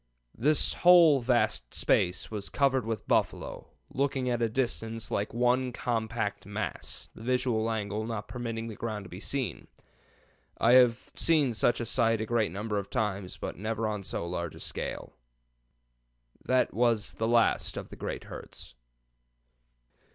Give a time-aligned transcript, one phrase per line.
[0.35, 6.47] This whole vast space was covered with buffalo, looking at a distance like one compact
[6.47, 9.67] mass, the visual angle not permitting the ground to be seen.
[10.57, 14.25] I have seen such a sight a great number of times, but never on so
[14.25, 15.13] large a scale.
[16.45, 18.73] "That was the last of the great herds."